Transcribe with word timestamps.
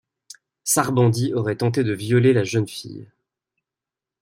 Sarbandi 0.63 1.31
aurait 1.35 1.57
tenté 1.57 1.83
de 1.83 1.93
violer 1.93 2.33
la 2.33 2.43
jeune 2.43 2.67
fille. 2.67 3.07